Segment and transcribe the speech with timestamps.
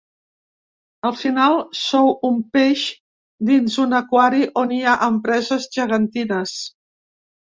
[1.07, 2.85] Al final, sou un peix
[3.51, 6.55] dins un aquari on hi ha empreses gegantines.